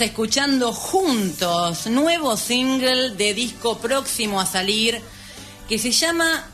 [0.00, 4.98] Escuchando juntos nuevo single de disco próximo a salir
[5.68, 6.48] que se llama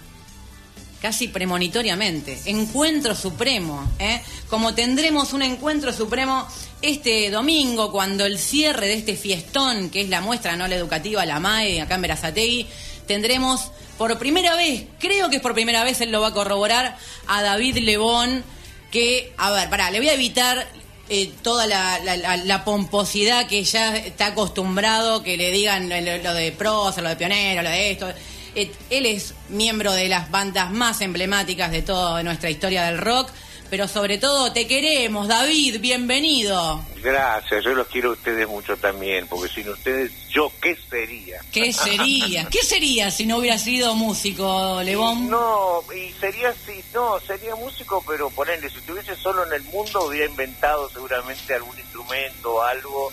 [1.01, 3.89] casi premonitoriamente Encuentro Supremo.
[4.01, 4.21] ¿eh?
[4.51, 6.49] Como tendremos un encuentro supremo
[6.83, 11.39] este domingo cuando el cierre de este fiestón que es la muestra la educativa la
[11.39, 12.67] MAE acá en Berazategui
[13.07, 16.99] tendremos por primera vez, creo que es por primera vez él lo va a corroborar
[17.29, 18.43] a David Lebón
[18.91, 20.67] que, a ver, pará, le voy a evitar
[21.09, 27.09] eh, toda la, pomposidad que ya está acostumbrado que le digan lo, de prosa, lo
[27.09, 28.09] de pionero, lo de esto.
[28.55, 33.31] Eh, él es miembro de las bandas más emblemáticas de toda nuestra historia del rock
[33.69, 36.85] pero sobre todo te queremos, David, bienvenido.
[37.03, 41.41] Gracias, yo los quiero a ustedes mucho también, porque sin ustedes, ¿yo qué sería?
[41.53, 42.49] ¿Qué sería?
[42.49, 45.31] ¿Qué sería si no hubiera sido músico, Lebón?
[45.31, 50.07] No, y sería así, no, sería músico, pero ponele, si estuviese solo en el mundo,
[50.07, 53.13] hubiera inventado seguramente algún instrumento o algo,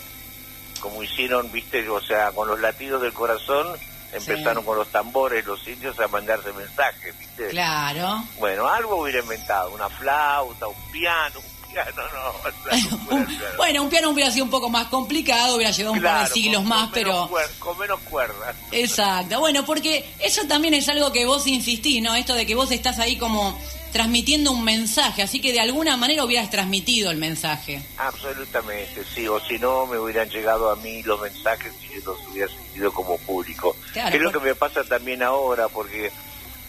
[0.80, 3.68] como hicieron, viste, o sea, con los latidos del corazón
[4.14, 7.48] empezaron con los tambores, los indios a mandarse mensajes, ¿viste?
[7.48, 8.22] Claro.
[8.38, 13.26] Bueno, algo hubiera inventado, una flauta, un piano, un piano, no.
[13.56, 16.64] bueno, un piano hubiera sido un poco más complicado, hubiera llevado un par de siglos
[16.64, 17.30] más, pero...
[17.58, 18.54] con menos cuerdas.
[18.70, 22.14] Exacto, bueno, porque eso también es algo que vos insistís, ¿no?
[22.14, 23.58] Esto de que vos estás ahí como
[23.94, 27.80] transmitiendo un mensaje, así que de alguna manera hubieras transmitido el mensaje.
[27.96, 32.28] Absolutamente, sí, o si no me hubieran llegado a mí los mensajes y yo los
[32.28, 33.76] hubiera sentido como público.
[33.94, 36.10] es lo que me pasa también ahora, porque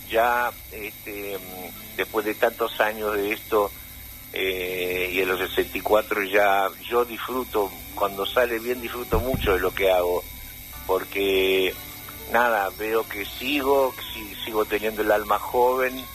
[0.08, 1.40] ya este,
[1.98, 3.72] después de tantos años de esto
[4.32, 9.74] eh, y en los 64 ya yo disfruto, cuando sale bien disfruto mucho de lo
[9.74, 10.24] que hago,
[10.86, 11.74] porque
[12.32, 13.96] nada, veo que sigo,
[14.46, 16.06] sigo teniendo el alma joven,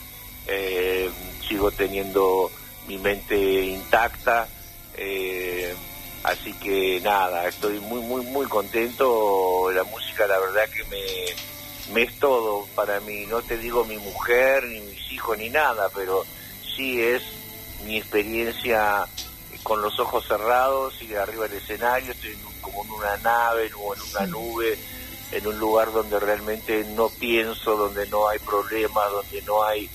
[0.51, 1.11] eh,
[1.49, 2.51] sigo teniendo
[2.89, 4.49] mi mente intacta,
[4.97, 5.73] eh,
[6.25, 9.71] así que nada, estoy muy, muy, muy contento.
[9.73, 13.27] La música, la verdad que me, me es todo para mí.
[13.27, 16.25] No te digo mi mujer, ni mis hijos, ni nada, pero
[16.75, 17.23] sí es
[17.85, 19.07] mi experiencia
[19.63, 24.01] con los ojos cerrados y arriba del escenario, estoy como en una nave o en
[24.01, 24.79] una nube,
[25.33, 29.89] en un lugar donde realmente no pienso, donde no hay problemas, donde no hay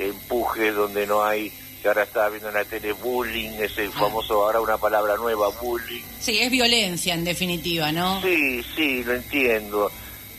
[0.00, 3.98] empuje donde no hay que ahora estaba viendo en la tele bullying, ese ah.
[3.98, 6.02] famoso, ahora una palabra nueva, bullying.
[6.20, 8.20] Sí, es violencia en definitiva, ¿no?
[8.22, 9.90] Sí, sí, lo entiendo,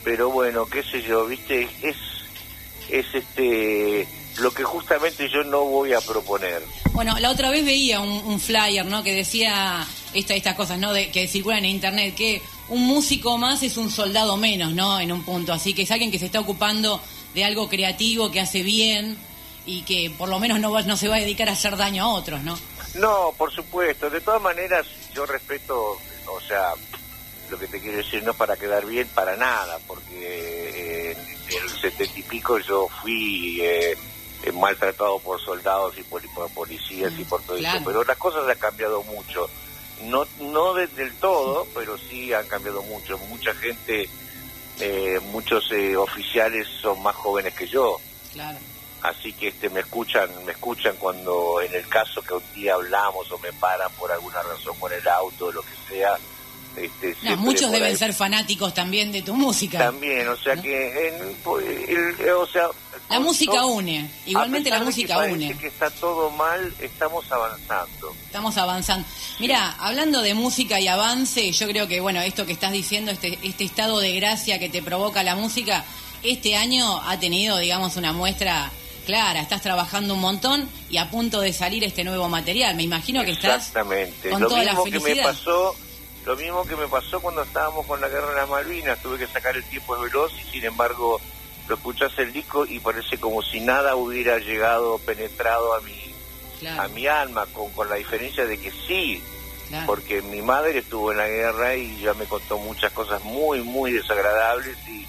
[0.04, 1.96] pero bueno, qué sé yo, viste, es,
[2.88, 4.06] es este,
[4.38, 6.62] lo que justamente yo no voy a proponer.
[6.92, 9.02] Bueno, la otra vez veía un, flyer, ¿no?
[9.02, 10.92] Que decía esta, estas cosas, ¿no?
[10.92, 15.00] De, que circulan en internet, que un músico más es un soldado menos, ¿no?
[15.00, 17.00] En un punto, así que es alguien que se está ocupando
[17.34, 19.16] de algo creativo, que hace bien,
[19.64, 22.08] y que por lo menos no, no se va a dedicar a hacer daño a
[22.08, 22.58] otros, ¿no?
[22.94, 24.10] No, por supuesto.
[24.10, 26.72] De todas maneras, yo respeto, o sea,
[27.50, 32.18] lo que te quiero decir no para quedar bien, para nada, porque en, el setenta
[32.18, 33.96] y pico yo fui eh,
[34.52, 36.22] maltratado por soldados y por,
[36.52, 39.48] policías y por todo eso, pero las cosas han cambiado mucho.
[40.04, 43.16] No, no del todo, pero sí han cambiado mucho.
[43.28, 44.08] Mucha gente,
[44.80, 48.00] eh, muchos eh, oficiales son más jóvenes que yo.
[48.32, 48.58] Claro
[49.02, 53.30] así que este me escuchan me escuchan cuando en el caso que un día hablamos
[53.32, 56.16] o me paran por alguna razón con el auto o lo que sea
[56.76, 59.78] este, muchos deben ser fanáticos también de tu música.
[59.78, 61.12] También o sea que
[61.44, 61.66] pues,
[62.34, 62.68] o sea
[63.10, 65.54] la música une igualmente la música une.
[65.58, 68.14] que está todo mal estamos avanzando.
[68.24, 69.06] Estamos avanzando.
[69.38, 73.38] Mira hablando de música y avance yo creo que bueno esto que estás diciendo este
[73.42, 75.84] este estado de gracia que te provoca la música
[76.22, 78.70] este año ha tenido digamos una muestra
[79.04, 82.74] Clara, estás trabajando un montón y a punto de salir este nuevo material.
[82.76, 84.30] Me imagino que estás Exactamente.
[84.30, 85.76] lo mismo que me pasó,
[86.24, 89.02] lo mismo que me pasó cuando estábamos con la guerra de las Malvinas.
[89.02, 91.20] Tuve que sacar el tiempo de veloz y sin embargo
[91.68, 96.12] lo escuchás el disco y parece como si nada hubiera llegado penetrado a mi
[96.78, 99.20] a mi alma con, con la diferencia de que sí
[99.86, 103.92] porque mi madre estuvo en la guerra y ya me contó muchas cosas muy muy
[103.92, 105.06] desagradables y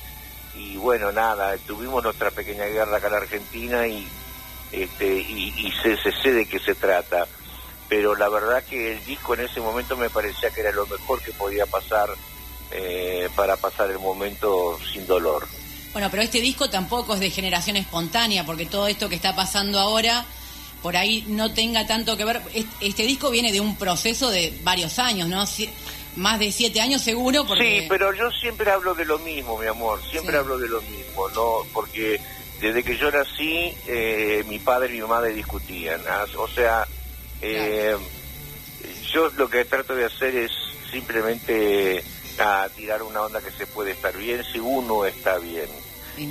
[0.55, 4.07] y bueno, nada, tuvimos nuestra pequeña guerra acá en Argentina y,
[4.71, 7.27] este, y, se, sé de qué se trata.
[7.89, 11.21] Pero la verdad que el disco en ese momento me parecía que era lo mejor
[11.21, 12.09] que podía pasar
[12.71, 15.47] eh, para pasar el momento sin dolor.
[15.91, 19.79] Bueno, pero este disco tampoco es de generación espontánea, porque todo esto que está pasando
[19.79, 20.25] ahora,
[20.81, 22.41] por ahí no tenga tanto que ver.
[22.79, 25.45] Este disco viene de un proceso de varios años, ¿no?
[26.15, 27.45] Más de siete años seguro.
[27.45, 27.81] Porque...
[27.81, 31.29] Sí, pero yo siempre hablo de lo mismo, mi amor, siempre hablo de lo mismo,
[31.29, 31.59] ¿no?
[31.73, 32.19] Porque
[32.59, 36.01] desde que yo nací, eh, mi padre y mi madre discutían,
[36.37, 36.87] o sea,
[37.41, 37.95] eh,
[39.11, 40.51] yo lo que trato de hacer es
[40.89, 42.03] simplemente
[42.39, 45.67] a tirar una onda que se puede estar bien si uno está bien.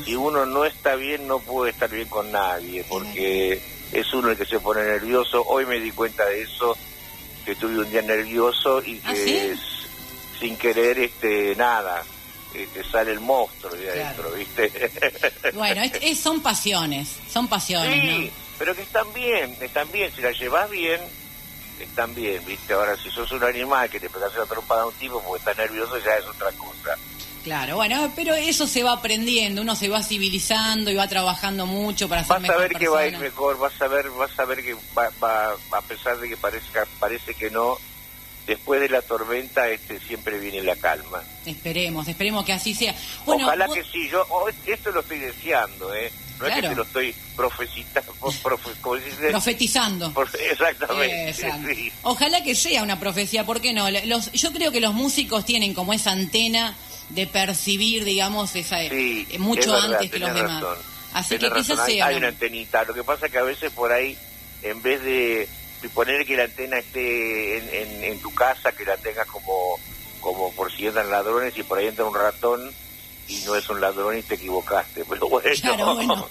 [0.04, 4.36] Si uno no está bien, no puede estar bien con nadie, porque es uno el
[4.36, 5.44] que se pone nervioso.
[5.44, 6.76] Hoy me di cuenta de eso,
[7.44, 9.60] que tuve un día nervioso y ¿Ah, que es,
[10.42, 12.02] sin querer, este nada,
[12.52, 14.72] te este, sale el monstruo de adentro, ¿viste?
[15.54, 15.82] Bueno,
[16.16, 18.02] son pasiones, son pasiones.
[18.02, 21.00] Sí, pero que están bien, están bien, si la llevas bien,
[21.78, 22.72] están bien, ¿viste?
[22.72, 25.62] Ahora, si sos un animal que te pegas la trompada a un tipo porque está
[25.62, 26.98] nervioso, ya es otra cosa.
[27.44, 32.08] Claro, bueno, pero eso se va aprendiendo, uno se va civilizando y va trabajando mucho
[32.08, 34.44] para ser Vas a ver que va a ir mejor, vas a ver, vas a
[34.44, 37.78] ver que va, va, a pesar de que parezca, parece que no,
[38.46, 41.22] después de la tormenta este siempre viene la calma.
[41.46, 42.94] Esperemos, esperemos que así sea.
[43.26, 46.12] Ojalá que sí, yo oh, esto lo estoy deseando, ¿eh?
[46.40, 48.12] No es que te lo estoy profetizando.
[50.50, 51.92] exactamente.
[52.02, 53.88] Ojalá que sea una profecía, ¿por qué no?
[53.90, 56.76] Los, yo creo que los músicos tienen como esa antena
[57.10, 60.64] de percibir, digamos, esa, eh, mucho antes que los demás.
[61.12, 62.06] Así que quizás sea.
[62.06, 62.84] Hay, una antenita.
[62.84, 64.16] Lo que pasa es que a veces por ahí,
[64.62, 65.48] en vez de,
[65.88, 69.78] poner que la antena esté en, en, tu casa, que la tengas como,
[70.20, 72.72] como por si entran ladrones y por ahí entra un ratón
[73.28, 75.04] y no es un ladrón y te equivocaste.
[75.08, 76.28] Pero bueno,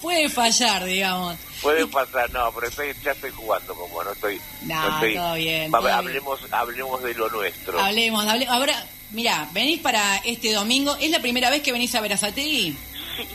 [0.00, 1.36] puede fallar, digamos.
[1.62, 4.38] Puede pasar, no, pero estoy, ya estoy jugando como no estoy.
[4.62, 5.74] No, todo bien.
[5.74, 7.80] hablemos, hablemos de lo nuestro.
[7.80, 8.54] Hablemos, hablemos.
[8.54, 10.94] Ahora, mira, venís para este domingo.
[11.00, 12.76] ¿Es la primera vez que venís a Verazategui?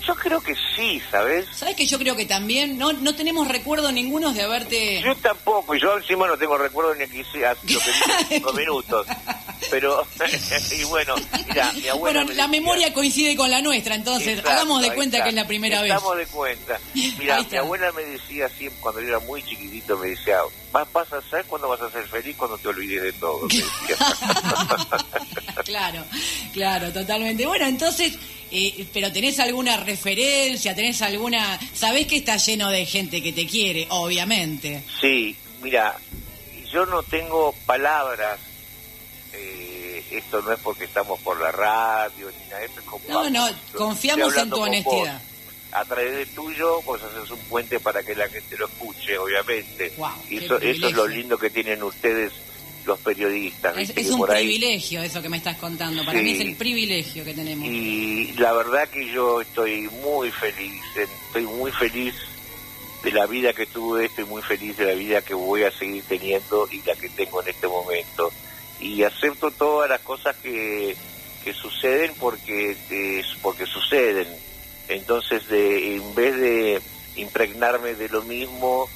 [0.05, 1.47] Yo creo que sí, ¿sabes?
[1.53, 2.77] ¿Sabes que yo creo que también?
[2.77, 5.01] No no tenemos recuerdo ninguno de haberte...
[5.01, 7.91] Yo tampoco, y yo encima no tengo recuerdo ni que hice hace lo que
[8.29, 9.07] cinco minutos.
[9.69, 10.05] Pero,
[10.77, 11.15] y bueno,
[11.47, 12.23] mira, mi abuela...
[12.23, 15.81] Bueno, la memoria coincide con la nuestra, entonces hagamos de cuenta que es la primera
[15.81, 15.91] vez.
[15.91, 16.79] Hagamos de cuenta.
[17.19, 20.39] Mira, mi abuela me decía siempre, cuando yo era muy chiquitito, me decía,
[20.71, 23.47] vas, vas a ser cuando vas a ser feliz cuando te olvides de todo.
[25.65, 26.03] claro,
[26.53, 27.45] claro, totalmente.
[27.45, 28.17] Bueno, entonces,
[28.51, 33.45] eh, pero tenés alguna referencia, tenés alguna, sabés que está lleno de gente que te
[33.45, 34.83] quiere, obviamente.
[34.99, 35.97] Sí, mira,
[36.71, 38.39] yo no tengo palabras.
[39.33, 43.29] Eh, esto no es porque estamos por la radio ni nada, esto es como No,
[43.29, 45.21] no, confiamos en tu honestidad
[45.71, 49.93] a través de tuyo, pues haces un puente para que la gente lo escuche, obviamente.
[50.29, 52.33] y eso, eso es lo lindo que tienen ustedes
[52.89, 53.77] los periodistas.
[53.77, 57.65] Es, un privilegio eso que me estás contando, para mí es el privilegio que tenemos.
[57.67, 62.13] Y la verdad que yo estoy muy feliz, estoy muy feliz
[63.03, 66.03] de la vida que tuve, estoy muy feliz de la vida que voy a seguir
[66.07, 68.31] teniendo y la que tengo en este momento.
[68.81, 70.95] Y acepto todas las cosas que,
[71.43, 72.75] que suceden porque,
[73.41, 74.27] porque suceden
[74.89, 76.81] entonces, de, en vez de
[77.15, 78.89] impregnarme de lo mismo,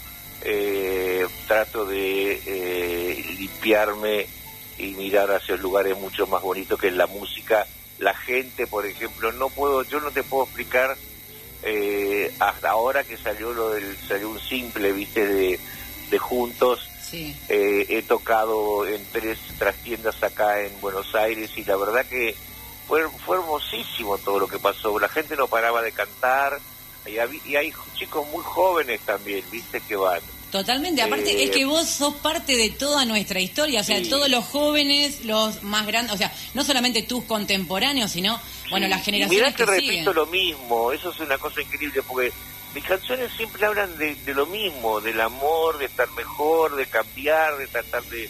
[0.43, 4.27] eh, trato de eh, limpiarme
[4.77, 7.65] y mirar hacia lugares mucho más bonitos que es la música.
[7.99, 10.97] La gente, por ejemplo, no puedo, yo no te puedo explicar
[11.63, 15.59] eh, hasta ahora que salió lo del salió un simple, viste, de,
[16.09, 16.89] de juntos.
[17.11, 22.35] he tocado en tres trastiendas acá en Buenos Aires y la verdad que
[22.87, 24.97] fue, fue hermosísimo todo lo que pasó.
[24.99, 26.59] La gente no paraba de cantar
[27.05, 30.21] y, hay chicos muy jóvenes también, viste, que van.
[30.53, 34.29] Totalmente, aparte es que eh, vos sos parte de toda nuestra historia, o sea, todos
[34.29, 39.47] los jóvenes, los más grandes, o sea, no solamente tus contemporáneos, sino, bueno, las generaciones
[39.47, 42.31] Mirá que, repito lo mismo, eso es una cosa increíble, porque
[42.75, 47.65] mis canciones siempre hablan de, lo mismo, del amor, de estar mejor, de cambiar, de
[47.65, 48.29] tratar de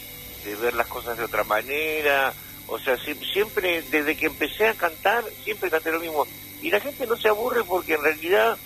[0.62, 2.34] ver las cosas de otra manera,
[2.68, 2.98] o sea,
[3.34, 6.26] siempre, desde que empecé a cantar, siempre canté lo mismo.
[6.62, 8.58] Y la gente no se aburre porque en realidad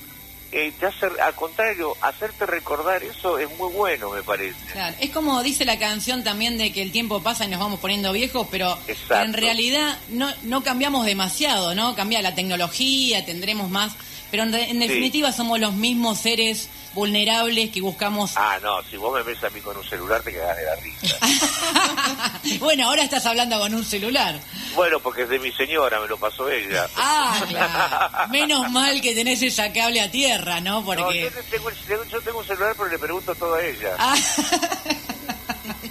[0.51, 4.55] eh, te hace, al contrario, hacerte recordar eso es muy bueno, me parece.
[4.71, 7.79] Claro, es como dice la canción también de que el tiempo pasa y nos vamos
[7.79, 8.77] poniendo viejos, pero
[9.09, 11.95] en realidad no, no cambiamos demasiado, ¿no?
[11.95, 13.93] Cambia la tecnología, tendremos más,
[14.31, 18.31] pero en, definitiva somos los mismos seres vulnerables que buscamos.
[18.35, 20.75] Ah, no, si vos me ves a mí con un celular te quedás de la
[20.77, 21.17] risa.
[22.59, 24.39] bueno, ahora estás hablando con un celular.
[24.73, 26.89] Bueno, porque es de mi señora, me lo pasó ella.
[26.95, 28.31] Ah, claro.
[28.31, 30.83] Menos mal que tenés esa cable a tierra, ¿no?
[30.83, 31.29] Porque...
[31.29, 33.95] No, yo, tengo, un celular, pero le pregunto todo a ella.
[33.99, 34.15] Ah.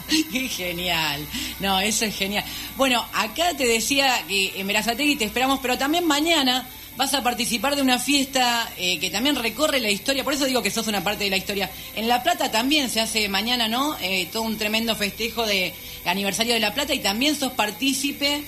[0.33, 1.25] Qué genial.
[1.61, 2.45] No, eso es genial.
[2.77, 7.76] Bueno, acá te decía que en Verazategui te esperamos, pero también mañana vas a participar
[7.76, 11.05] de una fiesta eh, que también recorre la historia, por eso digo que sos una
[11.05, 11.71] parte de la historia.
[11.95, 13.97] En La Plata también se hace mañana, ¿no?
[14.00, 15.75] Eh, todo un tremendo festejo de
[16.05, 18.45] aniversario de La Plata y también sos partícipe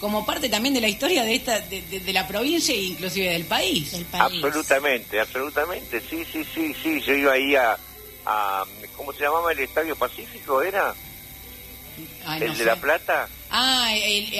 [0.00, 3.94] como parte también de la historia de esta de, la provincia e inclusive del país.
[4.12, 7.00] Absolutamente, absolutamente, sí, sí, sí, sí.
[7.00, 7.78] Yo iba ahí a,
[8.96, 10.60] ¿cómo se llamaba el Estadio Pacífico?
[10.60, 10.92] ¿Era?
[12.40, 13.28] ¿El de La Plata?
[13.54, 13.90] Ah,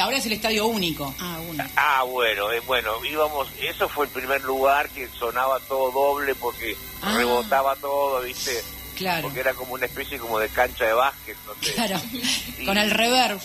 [0.00, 1.14] ahora es el estadio único.
[1.20, 1.38] Ah,
[1.76, 6.74] ah bueno, eh, bueno, íbamos, eso fue el primer lugar que sonaba todo doble porque
[7.02, 7.12] ah.
[7.14, 8.64] rebotaba todo, ¿viste?
[8.96, 9.24] Claro.
[9.24, 11.74] Porque era como una especie como de cancha de básquet, no sé.
[11.74, 12.00] Claro,
[12.64, 13.38] con el reverb.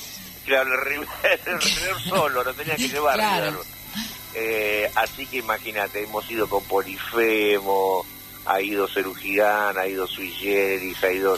[0.45, 1.09] Claro, el reverb,
[1.97, 3.15] el solo, no tenía que llevar.
[3.15, 3.61] Claro.
[4.35, 8.05] Eh, así que imagínate, hemos ido con Polifemo,
[8.47, 11.37] ha ido Cerugirán, ha ido Sui ha ido...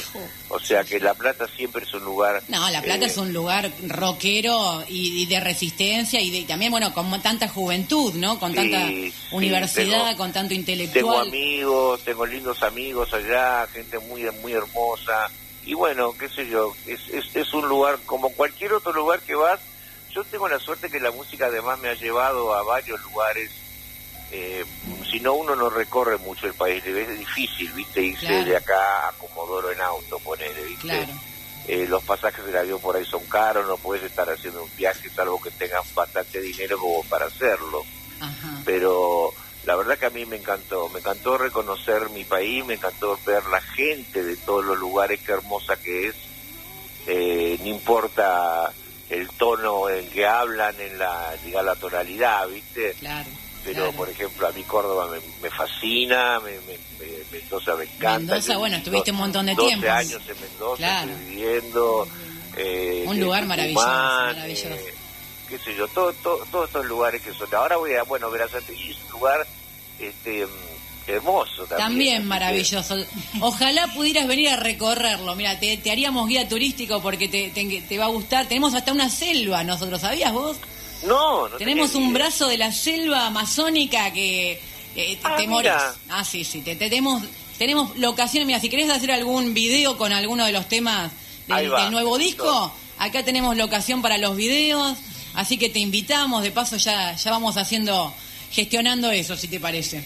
[0.50, 2.42] O sea que La Plata siempre es un lugar...
[2.48, 7.22] No, La Plata es eh, un lugar rockero y, de resistencia y también, bueno, con
[7.22, 8.40] tanta juventud, ¿no?
[8.40, 8.90] Con tanta
[9.32, 10.94] universidad, con tanto intelectual.
[10.94, 15.30] Tengo amigos, tengo lindos amigos allá, gente muy, muy hermosa.
[15.66, 19.36] Y bueno, qué sé yo, es, es, es un lugar como cualquier otro lugar que
[19.36, 19.60] vas.
[20.12, 23.52] Yo tengo la suerte que la música además me ha llevado a varios lugares
[24.32, 24.64] eh,
[25.10, 29.12] si no uno no recorre mucho el país, es difícil, viste, irse de acá a
[29.14, 31.08] Comodoro en auto, ponele, viste.
[31.68, 35.10] Eh, los pasajes del avión por ahí son caros, no puedes estar haciendo un viaje
[35.10, 37.84] salvo que tengas bastante dinero como para hacerlo.
[38.66, 39.34] Pero
[39.66, 43.46] la verdad que a mí me encantó, me encantó reconocer mi país, me encantó ver
[43.46, 46.16] la gente de todos los lugares, qué hermosa que es,
[47.08, 48.72] eh, no importa
[49.10, 52.94] el tono en que hablan, en la, diga, la tonalidad, ¿viste?
[53.00, 53.30] Claro
[53.64, 55.10] pero por ejemplo a mí Córdoba
[55.42, 56.60] me, fascina, me,
[57.32, 58.34] Mendoza me encanta.
[58.34, 59.86] Mendoza, bueno, estuviste un montón de tiempo.
[59.86, 62.08] 12 años en Mendoza, estoy viviendo.
[62.58, 64.74] Eh, un lugar maravilloso, maravilloso.
[64.74, 64.94] Eh,
[65.48, 67.54] qué sé yo, todo, todos estos lugares que son.
[67.54, 69.48] Ahora voy a, bueno, Verazategui es un lugar
[70.00, 70.48] este,
[71.08, 71.78] hermoso también.
[71.78, 72.96] También maravilloso.
[73.42, 75.36] Ojalá pudieras venir a recorrerlo.
[75.36, 78.48] Mira, te, haríamos guía turístico porque te, te, te va a gustar.
[78.48, 80.58] Tenemos hasta una selva nosotros, ¿sabías vos?
[81.04, 84.62] No, no Tenemos un brazo de la selva amazónica que
[85.24, 85.72] ah, te moris.
[86.10, 86.62] Ah, sí, sí.
[86.62, 87.24] Te, tenemos,
[87.58, 88.48] tenemos locaciones.
[88.48, 91.12] Mira, si querés hacer algún video con alguno de los temas
[91.48, 94.98] del, nuevo disco, acá tenemos locación para los videos.
[95.36, 96.44] Así que te invitamos.
[96.44, 98.14] De paso, ya, ya vamos haciendo,
[98.52, 100.04] gestionando eso, si te parece.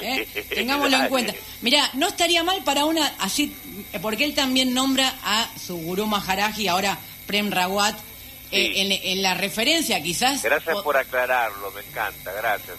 [0.00, 0.26] ¿Eh?
[0.48, 1.34] Tengámoslo en cuenta.
[1.60, 3.54] Mira, no estaría mal para una, así,
[4.00, 7.96] porque él también nombra a su gurú Maharaji, ahora Prem Rawat,
[8.52, 10.42] eh, en, la referencia quizás.
[10.42, 12.76] Gracias por aclararlo, me encanta, gracias.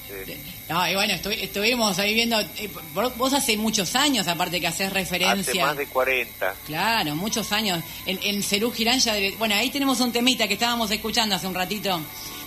[0.70, 5.51] No, y bueno, estuvimos ahí viendo, eh, vos hace muchos años aparte que haces referencia.
[5.51, 6.56] Hace más de 40.
[6.66, 7.84] Claro, muchos años.
[8.06, 11.56] En, en Cerú Girán ya, bueno, ahí tenemos un temita que estábamos escuchando hace un
[11.56, 12.01] ratito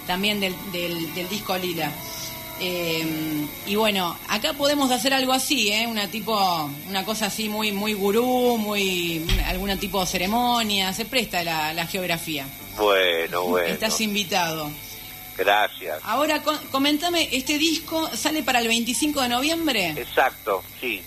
[0.07, 1.91] también del, del, disco Lila.
[2.61, 3.05] Eh,
[3.67, 5.87] y bueno, acá podemos hacer algo así, ¿eh?
[5.87, 11.43] Una tipo, una cosa así muy, muy gurú, muy, algún tipo de ceremonia, se presta
[11.43, 12.47] la, la geografía.
[12.77, 13.69] Bueno, bueno.
[13.69, 14.71] Estás invitado.
[15.37, 16.01] Gracias.
[16.05, 19.91] Ahora, comentame, ¿este disco sale para el 25 de noviembre?
[19.97, 21.03] Exacto, sí.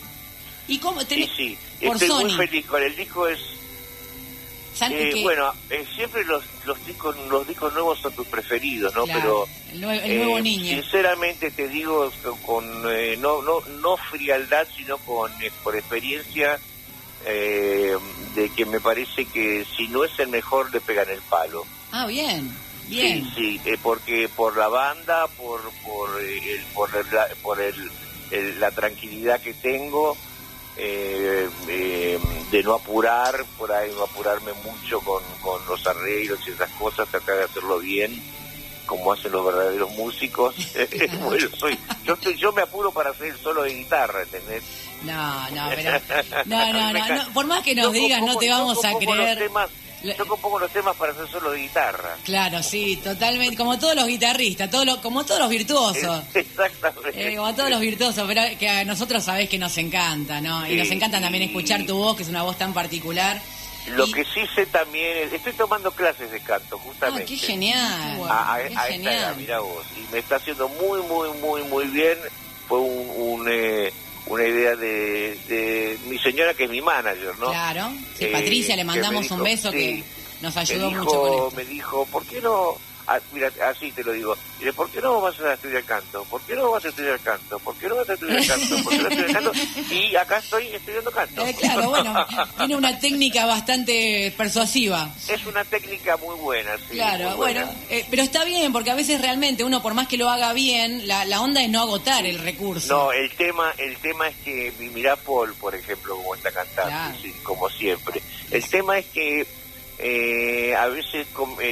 [0.67, 1.01] ¿Y cómo?
[1.01, 1.57] Sí, sí.
[1.79, 3.27] Estoy muy feliz con el disco.
[3.27, 3.39] Es,
[4.81, 9.05] eh, bueno, eh, siempre los, los discos los discos nuevos son tus preferidos, ¿no?
[9.05, 10.81] Pero el, nuevo, eh, niño.
[10.81, 12.11] Sinceramente te digo
[12.45, 15.31] con, no no no frialdad, sino con
[15.63, 16.59] por experiencia
[17.25, 17.97] eh,
[18.35, 21.63] de que me parece que si no es el mejor le pegan el palo.
[21.91, 22.55] Ah, bien,
[22.87, 23.25] bien.
[23.25, 26.89] Sí, sí, eh, porque por la banda, por por el, por,
[27.41, 30.17] por el, la tranquilidad que tengo
[30.77, 31.49] eh,
[32.51, 37.09] de no apurar, por ahí no apurarme mucho con, con los arreglos y esas cosas,
[37.09, 38.21] tratar de hacerlo bien
[38.87, 40.55] como hacen los verdaderos músicos.
[41.21, 44.63] bueno, soy, yo estoy, yo me apuro para hacer el solo de guitarra, ¿entendés?
[45.03, 45.91] No, no, pero,
[46.45, 49.51] no, no, no, por más que nos digas, no te vamos a creer.
[50.17, 52.15] yo compongo los temas para hacer solo de guitarra.
[52.23, 56.23] Claro, sí, totalmente, como todos los guitarristas, todo como todos los virtuosos.
[56.33, 57.33] Exactamente.
[57.33, 60.67] Eh, como todos los virtuosos, pero que a nosotros sabés que nos encanta, ¿no?
[60.67, 63.39] y nos encanta también escuchar tu voz, que es una voz tan particular.
[63.95, 67.23] Lo que sí sé también es, estoy tomando clases de canto, justamente.
[67.23, 68.21] Ah, qué genial.
[68.29, 69.85] A, Esta mira vos.
[69.95, 72.17] Y me está haciendo muy, muy, muy, muy bien.
[72.67, 73.93] Fue un, eh,
[74.25, 77.49] una idea de, mi señora, que es mi manager, ¿no?
[77.49, 77.91] Claro.
[78.17, 80.03] Sí, eh, Patricia, le mandamos un beso que
[80.41, 81.53] nos ayudó mucho con esto.
[81.55, 82.77] Me dijo, ¿por qué no
[83.07, 84.35] Ah, mira, así te lo digo.
[84.75, 86.25] ¿por qué no vas a estudiar canto?
[86.25, 87.57] ¿Por qué no vas a estudiar canto?
[87.59, 88.83] ¿Por qué no vas a estudiar canto?
[88.83, 89.51] ¿Por qué no estudiar canto?
[89.91, 91.45] Y acá estoy estudiando canto.
[91.45, 92.25] Eh, claro, bueno,
[92.57, 95.09] tiene una técnica bastante persuasiva.
[95.29, 96.83] Es una técnica muy buena, sí.
[96.91, 100.29] Claro, bueno, eh, pero está bien, porque a veces realmente uno, por más que lo
[100.29, 102.93] haga bien, la, la onda es no agotar el recurso.
[102.93, 107.69] No, el tema, el tema es que, mira Paul, por ejemplo, como está cantando, como
[107.69, 108.21] siempre.
[108.51, 109.47] El tema es que
[109.99, 111.27] eh, a veces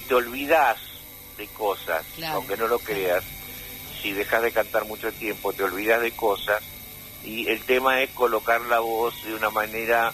[0.08, 0.78] te olvidas
[1.38, 3.24] de cosas, aunque no lo creas.
[4.02, 6.62] Si dejas de cantar mucho tiempo, te olvidas de cosas.
[7.24, 10.14] Y el tema es colocar la voz de una manera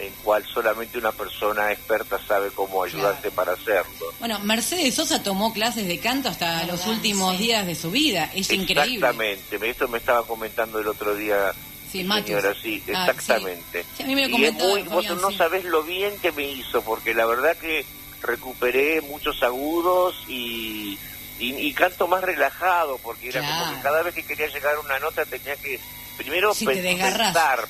[0.00, 4.12] en cual solamente una persona experta sabe cómo ayudarte para hacerlo.
[4.18, 8.50] Bueno, Mercedes Sosa tomó clases de canto hasta los últimos días de su vida, es
[8.50, 8.94] increíble.
[8.94, 11.52] Exactamente, esto me estaba comentando el otro día.
[11.90, 13.84] Sí, señora, sí, ah, exactamente.
[13.98, 17.84] y es muy, vos no sabés lo bien que me hizo, porque la verdad que
[18.22, 20.98] recuperé muchos agudos y,
[21.38, 24.98] y, canto más relajado, porque era como que cada vez que quería llegar a una
[24.98, 25.80] nota tenía que
[26.16, 27.66] primero pensar,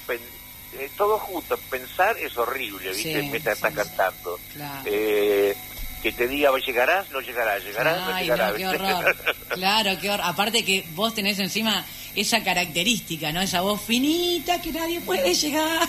[0.79, 3.23] eh, todo junto, pensar es horrible, ¿viste?
[3.23, 4.39] Mientras estás cantando.
[4.85, 5.57] Eh,
[6.03, 8.53] que te diga, llegarás, no llegarás, llegarás, no llegarás.
[8.55, 9.17] qué horror.
[9.49, 10.27] claro, qué horror.
[10.27, 13.41] Aparte que vos tenés encima esa característica, ¿no?
[13.41, 15.89] Esa voz finita que nadie puede llegar.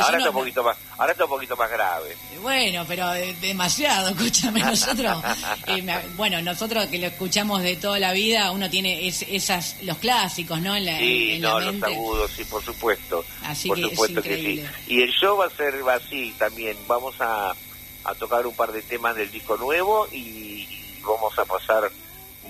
[0.00, 2.16] ahora está un poquito más, ahora está un poquito más grave.
[2.42, 5.22] Bueno, pero demasiado, escúchame, nosotros,
[5.66, 5.82] eh,
[6.16, 10.76] bueno, nosotros que lo escuchamos de toda la vida, uno tiene esas, los clásicos, ¿no?
[10.76, 13.24] En la, sí, no, los agudos, sí, por supuesto.
[13.44, 14.64] Así por supuesto que sí.
[14.88, 17.54] Y el show va a ser así también, vamos a,
[18.04, 20.66] a tocar un par de temas del disco nuevo y
[21.02, 21.90] vamos a pasar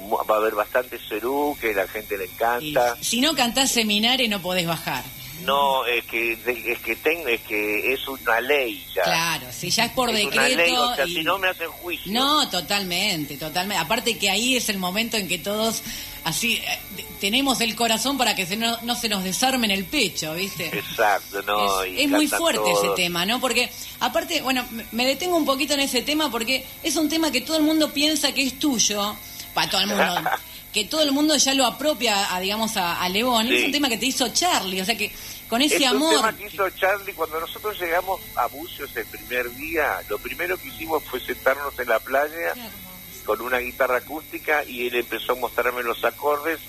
[0.08, 2.96] va a haber bastante cerú, que la gente le encanta.
[3.00, 5.04] si no cantás seminario no podés bajar.
[5.44, 9.04] No, es que es que tengo, es que es una ley ya.
[9.04, 10.90] Claro, si ya es por decreto.
[10.90, 12.12] o sea, si no me hacen juicio.
[12.12, 13.82] No, totalmente, totalmente.
[13.82, 15.82] Aparte que ahí es el momento en que todos
[16.24, 20.34] así eh, tenemos el corazón para que se no, se nos desarme en el pecho,
[20.34, 20.66] ¿viste?
[20.66, 21.82] Exacto, no.
[21.82, 23.40] Es, muy fuerte ese tema, ¿no?
[23.40, 27.42] Porque aparte, bueno, me detengo un poquito en ese tema porque es un tema que
[27.42, 29.14] todo el mundo piensa que es tuyo
[29.54, 30.04] para todo el mundo.
[30.72, 33.52] que todo el mundo ya lo apropia, a, digamos, a, a León.
[33.52, 35.12] Es un tema que te hizo Charlie, o sea que
[35.48, 36.14] con ese amor...
[36.14, 40.00] Es un tema que hizo Charlie cuando nosotros llegamos a Bucios el primer día.
[40.08, 42.54] Lo primero que hicimos fue sentarnos en la playa
[43.26, 46.60] con una guitarra acústica y él empezó a mostrarme los acordes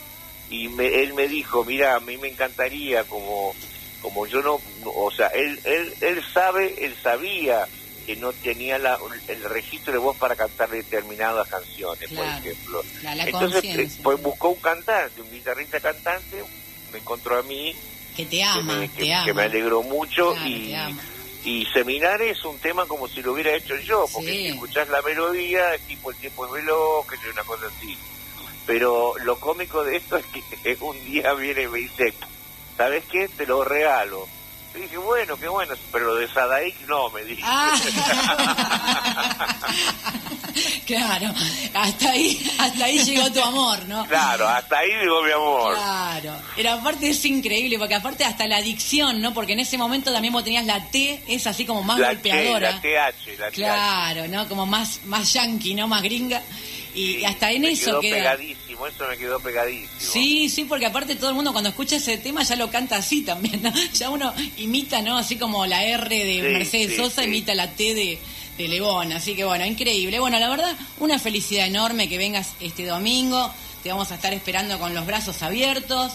[0.51, 3.55] y él me dijo, mira, a mí me encantaría como
[4.01, 7.67] como yo no, o sea, él, él, él sabe, él sabía
[8.05, 12.83] que no tenía la, el registro de voz para cantar determinadas canciones, por ejemplo.
[13.03, 16.43] Entonces, eh, pues buscó un cantante, un guitarrista cantante,
[16.91, 17.75] me encontró a mí.
[18.15, 20.75] Que te ama, que me, alegró mucho y,
[21.45, 25.01] y Seminar es un tema como si lo hubiera hecho yo, porque si escuchás la
[25.03, 27.97] melodía, es tipo el tiempo es veloz, que es una cosa así.
[28.71, 32.13] Pero lo cómico de esto es que un día viene y me dice,
[32.77, 33.27] ¿sabes qué?
[33.27, 34.29] Te lo regalo
[34.73, 37.41] y dije, bueno, qué bueno, pero lo de Sadaik no, me dije.
[37.43, 37.77] Ah.
[40.87, 41.33] claro,
[41.73, 44.05] hasta ahí, hasta ahí llegó tu amor, ¿no?
[44.05, 45.75] Claro, hasta ahí llegó mi amor.
[45.75, 49.33] Claro, pero aparte es increíble, porque aparte hasta la adicción, ¿no?
[49.33, 52.71] Porque en ese momento también vos tenías la T, es así como más golpeadora.
[52.71, 54.47] la TH, la Claro, ¿no?
[54.47, 55.89] Como más, más yankee, ¿no?
[55.89, 56.41] Más gringa.
[56.93, 58.37] Y hasta en eso quedó
[58.81, 59.89] pegadísimo, eso me quedó pegadísimo.
[59.99, 63.21] Sí, sí, porque aparte todo el mundo cuando escucha ese tema ya lo canta así
[63.21, 63.71] también, ¿no?
[63.93, 65.17] Ya uno imita, ¿no?
[65.17, 68.19] Así como la R de Mercedes Sosa imita la T de,
[68.57, 70.19] de Lebón, así que bueno, increíble.
[70.19, 73.51] Bueno, la verdad, una felicidad enorme que vengas este domingo,
[73.83, 76.13] te vamos a estar esperando con los brazos abiertos.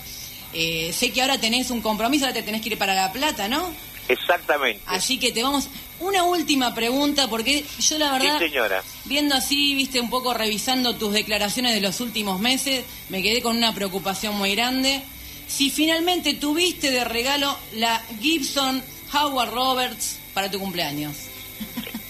[0.53, 3.49] Eh, sé que ahora tenés un compromiso, ahora te tenés que ir para La Plata,
[3.49, 3.71] ¿no?
[4.09, 4.83] Exactamente.
[4.87, 5.69] Así que te vamos.
[5.99, 8.83] Una última pregunta, porque yo la verdad, señora.
[9.07, 13.57] viendo así, viste, un poco revisando tus declaraciones de los últimos meses, me quedé con
[13.57, 15.03] una preocupación muy grande.
[15.49, 18.83] Si finalmente tuviste de regalo la Gibson
[19.15, 21.17] Howard Roberts para tu cumpleaños.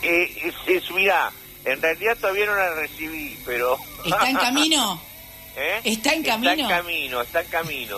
[0.03, 1.33] Eh, es, mira,
[1.65, 3.79] en realidad todavía no la recibí, pero...
[4.05, 5.01] ¿Está en camino?
[5.57, 5.81] ¿Eh?
[5.85, 6.53] ¿Está en camino?
[6.53, 7.97] Está en camino, está en camino.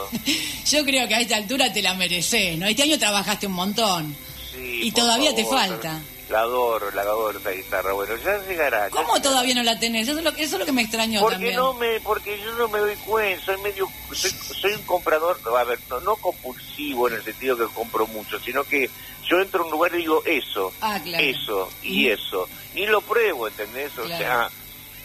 [0.66, 2.66] Yo creo que a esta altura te la mereces, ¿no?
[2.66, 4.16] Este año trabajaste un montón.
[4.52, 6.00] Sí, y todavía te falta.
[6.30, 7.92] La adoro, la adoro esa guitarra.
[7.94, 8.90] Bueno, ya llegará.
[8.90, 10.06] ¿Cómo todavía no la tenés?
[10.06, 11.56] Eso es lo, eso es lo que me extrañó porque también.
[11.56, 13.44] No me, porque yo no me doy cuenta.
[13.46, 13.88] Soy medio.
[14.12, 18.88] Soy, un comprador, a ver, no, compulsivo en el sentido que compro mucho, sino que
[19.26, 22.48] yo entro a un lugar y digo eso, ah, eso y, eso.
[22.74, 23.96] Y lo pruebo, ¿entendés?
[23.98, 24.50] O sea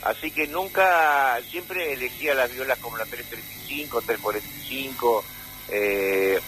[0.06, 5.24] Así que nunca, siempre elegía las violas como la 335, 345,
[5.70, 6.39] eh,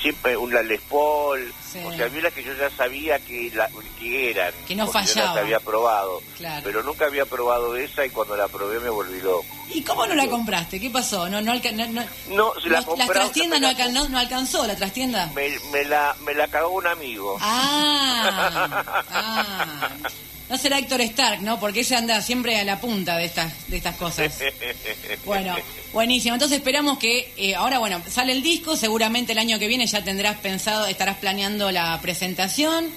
[0.00, 1.52] siempre una Les Paul,
[1.84, 4.52] o sea, violas que yo ya sabía que, la, que eran.
[4.66, 5.34] Que no fallaban.
[5.34, 6.20] Yo había probado,
[6.64, 9.46] pero nunca había probado esa y cuando la probé me volví loco.
[9.72, 10.80] ¿Y cómo no la compraste?
[10.80, 11.28] ¿Qué pasó?
[11.28, 15.30] No, no, no, no, la, la trastienda no, no, alcanzó, la trastienda.
[15.34, 17.38] Me, me, la, me la cagó un amigo.
[17.40, 19.90] Ah, ah.
[20.50, 21.60] No será Héctor Stark, ¿no?
[21.60, 24.36] Porque ese anda siempre a la punta de estas, de estas cosas.
[25.24, 25.54] Bueno,
[25.92, 26.34] buenísimo.
[26.34, 30.02] Entonces esperamos que eh, ahora, bueno, sale el disco, seguramente el año que viene ya
[30.02, 32.88] tendrás pensado, estarás planeando la presentación.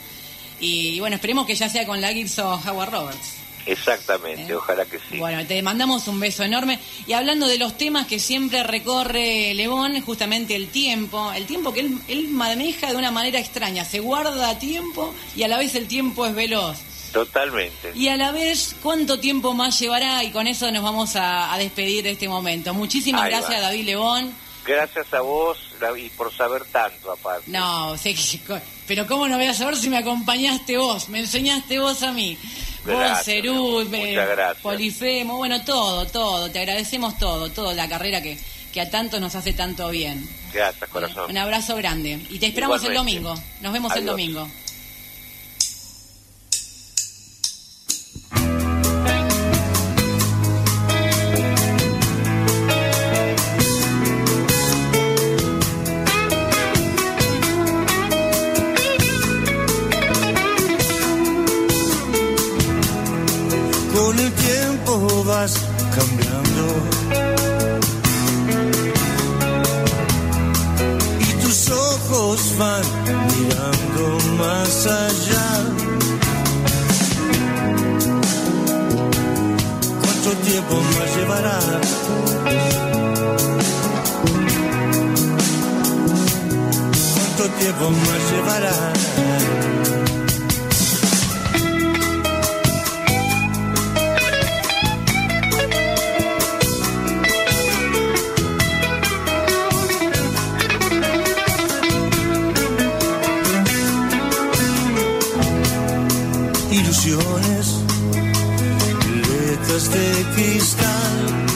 [0.59, 3.33] Y, bueno, esperemos que ya sea con la Gibson Howard Roberts.
[3.65, 4.55] Exactamente, ¿Eh?
[4.55, 5.17] ojalá que sí.
[5.17, 6.79] Bueno, te mandamos un beso enorme.
[7.05, 11.81] Y hablando de los temas que siempre recorre León, justamente el tiempo, el tiempo que
[11.81, 15.87] él, él maneja de una manera extraña, se guarda tiempo y a la vez el
[15.87, 16.77] tiempo es veloz.
[17.13, 17.91] Totalmente.
[17.93, 20.23] Y a la vez, ¿cuánto tiempo más llevará?
[20.23, 22.73] Y con eso nos vamos a, despedir de este momento.
[22.73, 24.33] Muchísimas gracias, David León.
[24.65, 27.51] Gracias a vos, David, por saber tanto, aparte.
[27.51, 28.39] No, sé que,
[28.87, 31.09] pero ¿cómo no voy a saber si me acompañaste vos?
[31.09, 32.37] Me enseñaste vos a mí.
[32.85, 33.87] vos, Cerú,
[34.61, 36.49] Polifemo, bueno, todo, todo.
[36.49, 38.39] Te agradecemos todo, toda la carrera que,
[38.71, 40.27] que a tanto nos hace tanto bien.
[40.51, 41.29] Gracias, corazón.
[41.29, 42.19] Un abrazo grande.
[42.29, 43.35] Y te esperamos el domingo.
[43.61, 44.47] Nos vemos el domingo.
[65.51, 66.65] Cambiando.
[71.19, 72.81] Y tus ojos van
[73.27, 75.47] mirando más allá.
[80.01, 81.59] ¿Cuánto tiempo más llevará?
[87.15, 89.72] ¿Cuánto tiempo más llevará?
[106.93, 107.79] ilusiones,
[109.27, 111.47] letras de cristal,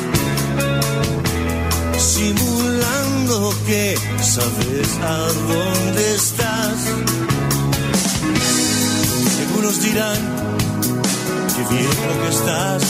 [1.99, 6.79] simulando que sabes a dónde estás.
[9.47, 10.21] Algunos dirán
[11.55, 12.83] que bien lo que estás.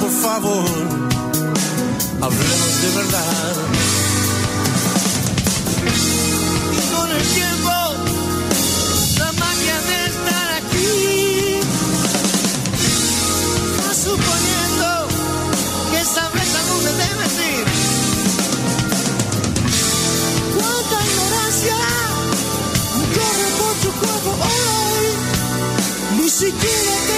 [0.00, 0.70] Por favor,
[2.20, 3.54] hablemos de verdad.
[6.72, 7.61] Y con el tiempo
[26.60, 27.11] did it.